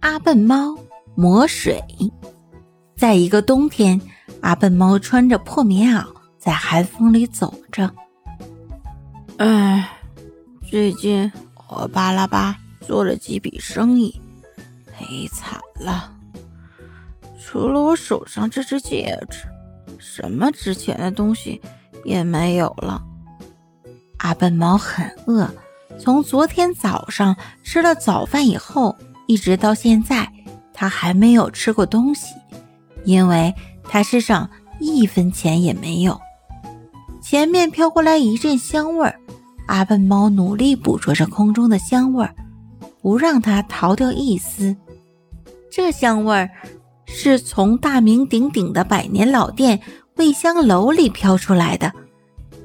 [0.00, 0.76] 阿笨猫
[1.14, 1.82] 魔水。
[2.96, 4.00] 在一个冬天，
[4.40, 6.06] 阿笨猫穿着破棉袄，
[6.38, 7.90] 在寒风里走着。
[9.36, 9.90] 唉，
[10.68, 11.30] 最近
[11.68, 14.20] 我巴拉巴做了几笔生意，
[14.92, 16.12] 赔惨了。
[17.38, 19.44] 除了我手上这只戒指，
[19.98, 21.60] 什么值钱的东西
[22.04, 23.02] 也没有了。
[24.18, 25.48] 阿笨猫很饿，
[25.98, 28.96] 从昨天早上吃了早饭以后，
[29.30, 30.28] 一直到现在，
[30.74, 32.34] 他还没有吃过东西，
[33.04, 36.20] 因为他身上一分钱也没有。
[37.22, 39.20] 前面飘过来一阵香味儿，
[39.68, 42.34] 阿笨猫努力捕捉着空中的香味儿，
[43.00, 44.76] 不让它逃掉一丝。
[45.70, 46.50] 这香味儿
[47.06, 49.80] 是从大名鼎鼎的百年老店
[50.16, 51.92] 味香楼里飘出来的。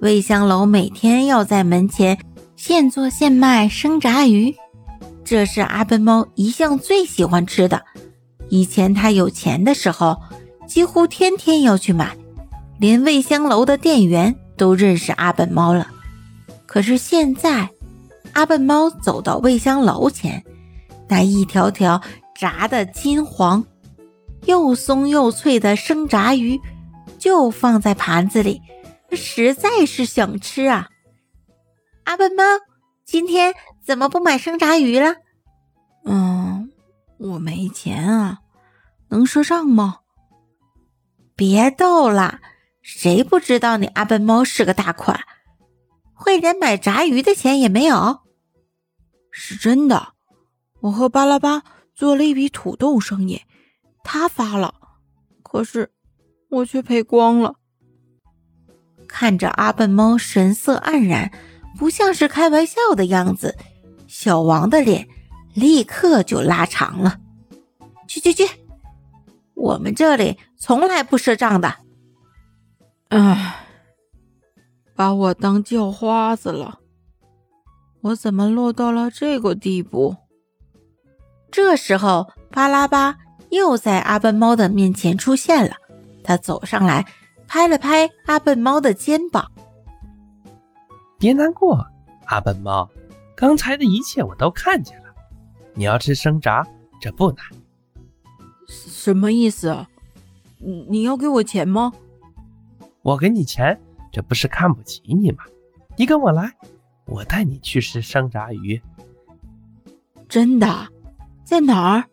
[0.01, 2.17] 味香楼每天要在门前
[2.55, 4.55] 现做现卖生炸鱼，
[5.25, 7.83] 这是阿笨猫一向最喜欢吃的。
[8.49, 10.21] 以前他有钱的时候，
[10.67, 12.15] 几乎天天要去买，
[12.79, 15.87] 连味香楼的店员都认识阿笨猫了。
[16.67, 17.69] 可是现在，
[18.33, 20.43] 阿笨猫走到味香楼前，
[21.07, 21.99] 那一条条
[22.39, 23.65] 炸的金黄、
[24.45, 26.59] 又松又脆的生炸鱼
[27.17, 28.61] 就放在盘子里。
[29.11, 30.89] 实在是想吃啊！
[32.03, 32.43] 阿笨猫，
[33.05, 33.53] 今天
[33.85, 35.15] 怎么不买生炸鱼了？
[36.05, 36.71] 嗯，
[37.17, 38.39] 我没钱啊，
[39.09, 39.99] 能赊账吗？
[41.35, 42.39] 别逗了，
[42.81, 45.19] 谁不知道你阿笨猫是个大款，
[46.13, 48.19] 会连买炸鱼的钱也没有？
[49.31, 50.13] 是真的，
[50.81, 53.41] 我和巴拉巴做了一笔土豆生意，
[54.03, 54.75] 他发了，
[55.43, 55.91] 可是
[56.49, 57.55] 我却赔光了。
[59.07, 61.31] 看着阿笨猫神色黯然，
[61.77, 63.57] 不像是开玩笑的样子，
[64.07, 65.07] 小王的脸
[65.55, 67.19] 立刻就拉长了。
[68.07, 68.47] 去去去，
[69.55, 71.73] 我们这里从来不赊账的。
[73.07, 73.65] 唉，
[74.93, 76.79] 把我当叫花子了，
[78.01, 80.15] 我怎么落到了这个地步？
[81.49, 83.17] 这时候，巴拉巴
[83.49, 85.75] 又在阿笨猫的面前出现了，
[86.23, 87.03] 他走上来。
[87.47, 89.51] 拍了拍阿笨猫的肩膀，
[91.19, 91.85] 别难过，
[92.25, 92.89] 阿笨猫，
[93.35, 95.04] 刚才的一切我都看见了。
[95.75, 96.65] 你要吃生炸，
[96.99, 97.45] 这不难。
[98.67, 99.85] 什么意思？
[100.57, 101.93] 你你要给我钱吗？
[103.03, 103.79] 我给你钱，
[104.11, 105.43] 这不是看不起你吗？
[105.95, 106.51] 你跟我来，
[107.05, 108.81] 我带你去吃生炸鱼。
[110.27, 110.87] 真的？
[111.43, 112.05] 在哪儿？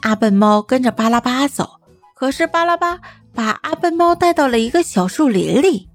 [0.00, 1.78] 阿笨猫跟着巴拉巴走，
[2.14, 3.00] 可是巴拉巴。
[3.34, 5.88] 把阿笨猫带到了一个小树林里，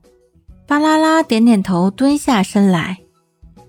[0.65, 3.03] 巴拉拉点点头，蹲下身来，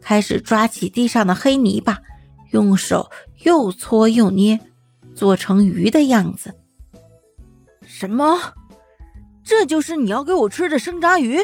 [0.01, 1.99] 开始抓起地上的黑泥巴，
[2.51, 3.11] 用手
[3.45, 4.59] 又搓又捏，
[5.15, 6.55] 做成鱼的样子。
[7.83, 8.39] 什么？
[9.45, 11.39] 这就是你要给我吃的生炸鱼？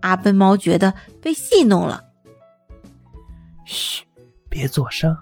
[0.00, 2.04] 阿笨猫觉得被戏弄了。
[3.64, 4.04] 嘘，
[4.48, 5.16] 别做声。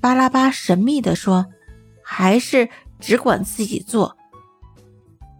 [0.00, 1.46] 巴拉巴神秘的说
[2.02, 2.68] ：“还是。”
[2.98, 4.16] 只管自己做。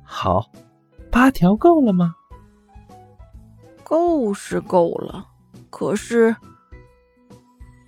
[0.02, 0.50] 好，
[1.10, 2.14] 八条够了吗？
[3.82, 5.26] 够是够了，
[5.70, 6.36] 可是，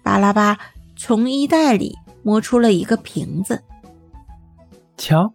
[0.09, 0.57] 巴拉巴
[0.97, 3.63] 从衣袋里摸出了一个瓶子。
[4.97, 5.35] 瞧，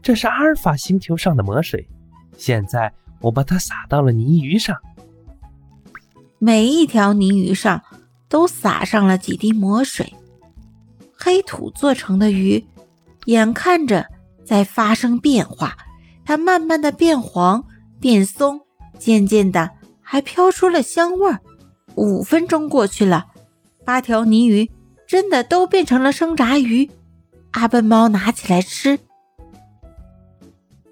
[0.00, 1.86] 这是阿尔法星球上的魔水。
[2.38, 2.90] 现在
[3.20, 4.74] 我把它撒到了泥鱼上。
[6.38, 7.82] 每一条泥鱼上
[8.26, 10.10] 都撒上了几滴魔水。
[11.14, 12.66] 黑土做成的鱼。
[13.26, 14.06] 眼看着
[14.46, 15.76] 在发生变化，
[16.24, 17.66] 它慢慢的变黄、
[18.00, 18.62] 变松，
[18.98, 21.38] 渐渐的还飘出了香味儿。
[21.96, 23.26] 五分钟过去了，
[23.86, 24.68] 八条泥鱼
[25.06, 26.90] 真的都变成了生炸鱼。
[27.52, 28.98] 阿笨猫拿起来吃，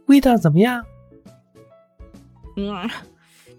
[0.06, 0.84] 味道怎么样？
[2.56, 2.88] 嗯，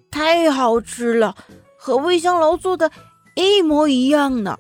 [0.09, 1.35] 太好吃了，
[1.77, 2.89] 和味香楼做的
[3.35, 4.57] 一模一样呢。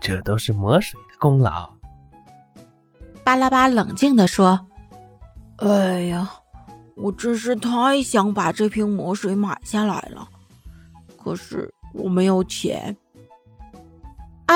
[0.00, 1.70] 这都是魔水的功劳。
[3.22, 4.66] 巴拉巴冷静地说
[5.58, 6.30] ：“哎呀，
[6.96, 10.26] 我真是太想把这瓶魔水买下来了，
[11.22, 12.96] 可是我没有钱。”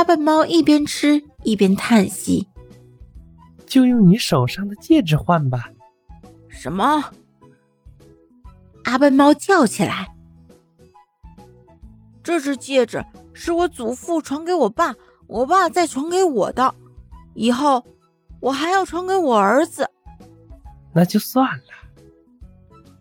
[0.00, 2.49] 阿笨猫一边吃一边叹息
[3.69, 5.69] ：“就用你手上的戒指换吧。”
[6.49, 7.05] 什么？
[8.85, 10.08] 阿笨猫叫起来
[12.25, 13.05] ：“这只戒指
[13.35, 14.94] 是我祖父传给我爸，
[15.26, 16.75] 我爸再传给我的，
[17.35, 17.85] 以后……”
[18.41, 19.87] 我还要传给我儿子，
[20.94, 21.64] 那就算了。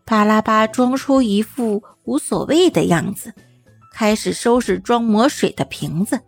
[0.03, 3.33] 巴拉巴装出一副无所谓的样子，
[3.93, 6.19] 开始收拾装魔水的瓶子。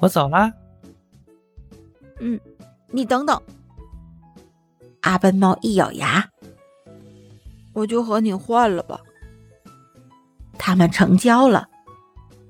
[0.00, 0.52] 我走啦。
[2.20, 2.40] 嗯，
[2.90, 3.40] 你等等。
[5.02, 6.28] 阿笨猫一咬牙，
[7.72, 9.00] 我就和你换了吧。
[10.58, 11.68] 他们成交了。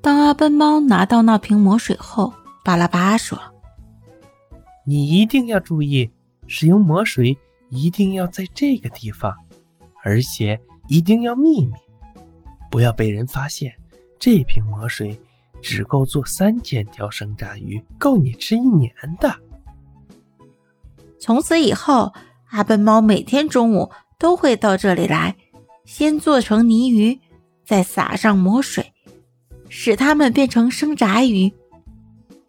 [0.01, 2.33] 当阿笨猫拿到那瓶魔水后，
[2.65, 3.39] 巴拉巴说
[4.87, 6.11] ：“你一定要注意，
[6.47, 7.37] 使用魔水
[7.71, 9.35] 一定要在这个地方，
[10.05, 10.59] 而且
[10.89, 11.75] 一定要秘密，
[12.71, 13.75] 不要被人发现。
[14.19, 15.21] 这瓶魔水
[15.63, 19.35] 只够做三千条生炸鱼，够你吃一年的。”
[21.19, 22.13] 从此以后，
[22.51, 25.37] 阿笨猫每天中午都会到这里来，
[25.85, 27.19] 先做成泥鱼，
[27.65, 28.93] 再撒上魔水。
[29.69, 31.53] 使它们变成生炸鱼。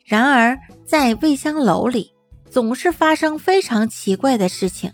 [0.06, 2.13] 然而，在味香楼里，
[2.48, 4.92] 总是发生非常奇怪的事情。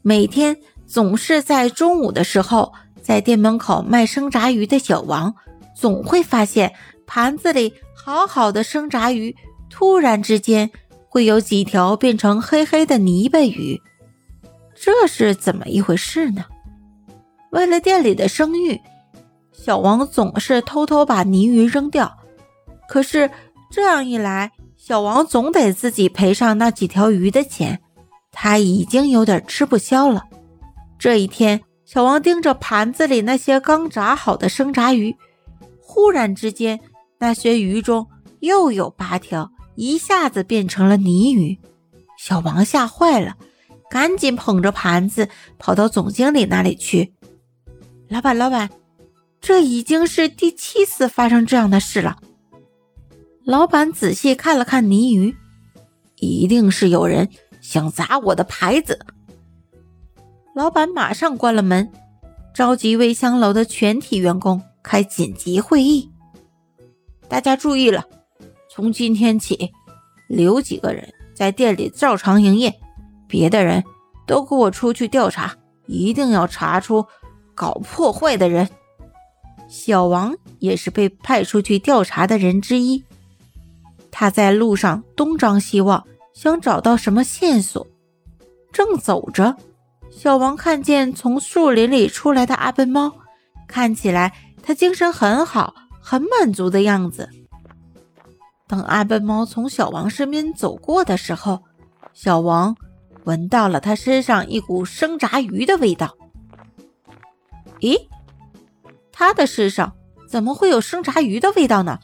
[0.00, 0.56] 每天
[0.86, 2.72] 总是在中午的时候，
[3.02, 5.34] 在店门口卖生炸鱼的小王，
[5.74, 6.72] 总会发现
[7.12, 9.34] 盘子里好好的生炸鱼，
[9.68, 10.70] 突然之间
[11.08, 13.82] 会有几条变成黑黑的泥巴鱼。
[14.76, 16.44] 这是怎么一回事呢？
[17.50, 18.80] 为了店里的声誉。
[19.52, 22.16] 小王总是偷偷把泥鱼扔掉，
[22.88, 23.28] 可是
[23.70, 27.80] 这样一来，小王总得自己赔上那几条鱼的钱，
[28.30, 30.22] 他已经有点吃不消了。
[30.96, 35.14] 这一天，小王盯着盘子里那些刚炸好的生炸鱼，
[35.78, 36.80] 忽然之间，
[37.20, 38.08] 那些鱼中
[38.40, 41.58] 又有八条一下子变成了泥鱼。
[42.18, 43.36] 小王吓坏了，
[43.90, 45.28] 赶紧捧着盘子
[45.58, 47.14] 跑到总经理那里去
[48.08, 48.70] ：“老板，老板。”
[49.40, 52.18] 这已经是第七次发生这样的事了。
[53.42, 55.34] 老板仔细看了看泥鱼，
[56.16, 57.28] 一定是有人
[57.62, 58.98] 想砸我的牌子。
[60.54, 61.90] 老板马上关了门，
[62.54, 66.10] 召集味香楼的全体员工开紧急会议。
[67.30, 68.04] 大家注意了，
[68.68, 69.70] 从今天起，
[70.26, 72.74] 留几个人在店里照常营业，
[73.28, 73.84] 别的人
[74.26, 75.54] 都给我出去调查，
[75.86, 77.06] 一定要查出
[77.54, 78.68] 搞破坏的人。
[79.68, 83.04] 小王也是被派出去调查的人之一。
[84.10, 86.04] 他在路上东张西望，
[86.34, 87.86] 想找到什么线索。
[88.72, 89.56] 正走着，
[90.10, 93.12] 小王看见从树林里出来的阿笨猫，
[93.68, 94.32] 看起来
[94.64, 95.74] 他精神很好，
[96.10, 97.30] 很满足的样子。
[98.66, 101.62] 等阿笨猫从小王身边走过的时候，
[102.12, 102.74] 小王
[103.22, 106.16] 闻到了他身上一股生炸鱼的味道。
[107.78, 108.08] 咦？
[109.12, 109.92] 他的身上
[110.28, 112.00] 怎么会有生炸鱼的味道呢？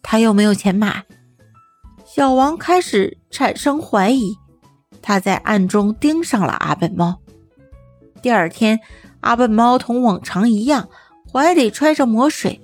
[0.00, 1.04] 他又没有钱买。
[2.06, 4.34] 小王开始产生怀疑，
[5.02, 7.20] 他在暗中盯上了阿笨猫。
[8.22, 8.80] 第二天，
[9.20, 10.88] 阿笨猫同往常一样，
[11.30, 12.62] 怀里揣着魔水，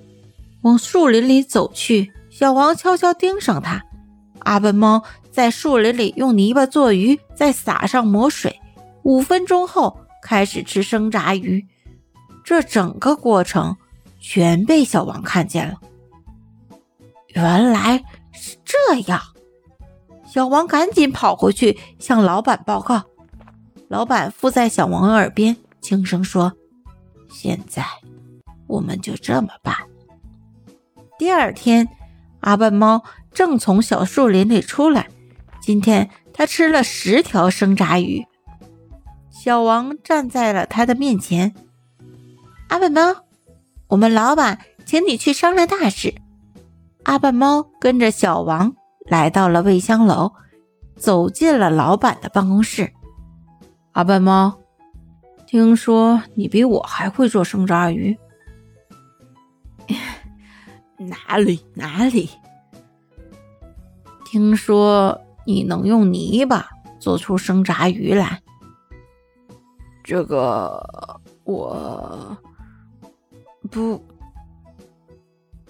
[0.63, 2.11] 往树林里走去。
[2.29, 3.83] 小王悄悄盯上他。
[4.39, 8.59] 阿笨猫在树林里用泥巴做鱼，再撒上魔水。
[9.03, 11.65] 五分钟后，开始吃生炸鱼。
[12.43, 13.77] 这整个过程
[14.19, 15.75] 全被小王看见了。
[17.27, 19.21] 原来是这样，
[20.25, 23.03] 小王赶紧跑回去向老板报告。
[23.87, 26.51] 老板附在小王耳边轻声说
[27.29, 27.85] ：“现在
[28.67, 29.75] 我们就这么办。”
[31.17, 31.87] 第二天，
[32.39, 35.07] 阿笨猫正从小树林里出来。
[35.61, 38.25] 今天他吃了十条生炸鱼。
[39.29, 41.53] 小王站在了他的面前。
[42.69, 43.23] 阿笨猫，
[43.87, 46.15] 我们老板请你去商量大事。
[47.03, 48.73] 阿笨猫跟着小王
[49.05, 50.33] 来到了味香楼，
[50.95, 52.91] 走进了老板的办公室。
[53.91, 54.57] 阿笨猫，
[55.45, 58.17] 听说你比我还会做生炸鱼？
[61.07, 62.29] 哪里哪里？
[64.25, 66.67] 听说你能用泥巴
[66.99, 68.41] 做出生炸鱼来？
[70.03, 72.37] 这个我。
[73.71, 74.03] 不，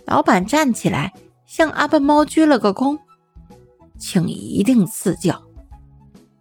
[0.06, 1.14] 老板站起来
[1.46, 2.98] 向阿笨猫鞠了个躬，
[3.98, 5.42] 请一定赐教。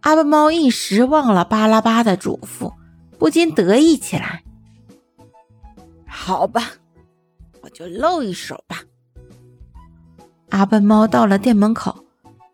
[0.01, 2.73] 阿笨猫一时忘了巴拉巴的嘱咐，
[3.19, 4.43] 不禁得意起来。
[6.07, 6.71] 好吧，
[7.63, 8.81] 我就露一手吧。
[10.49, 12.05] 阿笨猫到了店门口，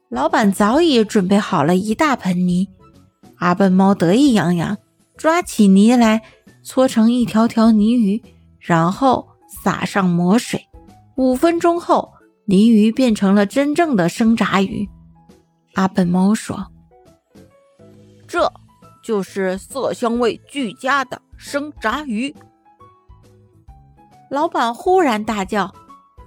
[0.07, 2.69] 老板早已准备好了一大盆泥。
[3.37, 4.77] 阿笨猫得意洋洋，
[5.17, 6.21] 抓起泥来，
[6.63, 8.21] 搓成一条条泥鱼。
[8.59, 9.27] 然后
[9.63, 10.63] 撒上魔水，
[11.15, 12.11] 五分钟后，
[12.45, 14.87] 泥鱼变成了真正的生炸鱼。
[15.73, 16.67] 阿笨猫说
[18.27, 18.51] ：“这
[19.01, 22.35] 就是色香味俱佳的生炸鱼。”
[24.29, 25.73] 老板忽然大叫：“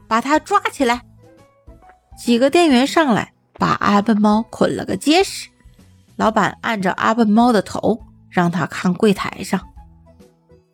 [0.09, 1.02] 把他抓起来！”
[2.18, 5.49] 几个店员上来把阿笨猫捆了个结实。
[6.16, 9.61] 老板按着阿笨猫的头，让他看柜台上。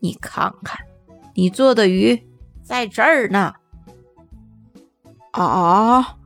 [0.00, 0.78] 你看看，
[1.34, 2.26] 你做的鱼
[2.62, 3.54] 在这儿呢。
[5.32, 6.16] 啊！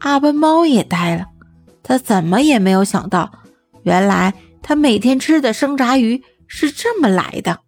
[0.00, 1.26] 阿笨猫也呆了，
[1.82, 3.32] 他怎么也没有想到，
[3.82, 7.60] 原来他每天吃的生炸鱼是这么来的。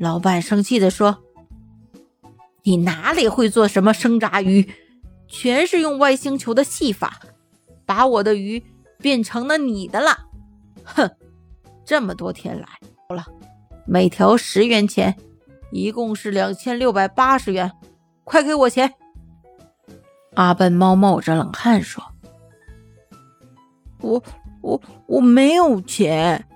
[0.00, 1.18] 老板生气地说
[2.64, 4.66] ：“你哪里会做什么生炸鱼？
[5.28, 7.20] 全是用外星球的戏法，
[7.84, 8.64] 把我的鱼
[8.96, 10.26] 变成了你的了。
[10.84, 11.10] 哼，
[11.84, 12.66] 这么多天来，
[13.10, 13.26] 好了，
[13.84, 15.14] 每条十元钱，
[15.70, 17.70] 一共是两千六百八十元，
[18.24, 18.94] 快给我钱！”
[20.32, 22.02] 阿笨猫冒着冷汗说
[24.00, 24.22] ：“我
[24.62, 26.48] 我我没有钱，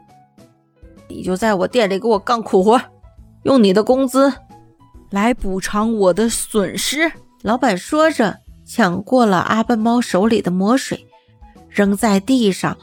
[1.08, 2.80] 你就在我店里给我干苦活，
[3.44, 4.32] 用你的工资
[5.10, 7.10] 来补偿我的损失。”
[7.42, 11.06] 老板说着，抢过了阿笨猫手里的魔水，
[11.68, 12.76] 扔在地上，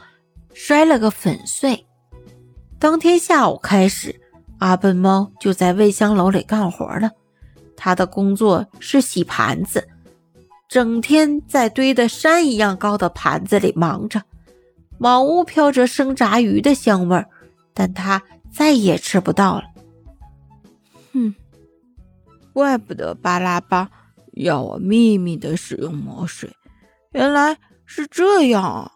[0.54, 1.84] 摔了个粉碎。
[2.78, 4.20] 当天下午开始，
[4.58, 7.10] 阿笨猫就在味香楼里干活了。
[7.76, 9.88] 他的工作是洗盘子。
[10.68, 14.22] 整天在堆得山一样高的盘子里忙着，
[14.96, 17.28] 满屋飘着生炸鱼的香味儿，
[17.74, 19.64] 但他再也吃不到了。
[22.52, 23.90] 怪不得巴拉巴
[24.34, 26.50] 要我秘密的使用魔水，
[27.12, 28.92] 原来是这样啊！